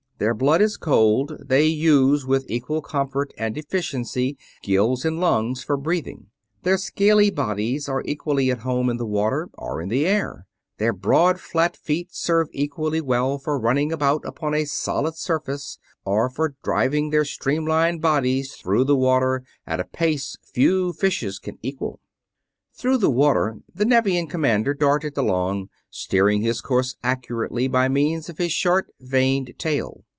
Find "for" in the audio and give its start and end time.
5.63-5.77, 13.39-13.57, 16.29-16.53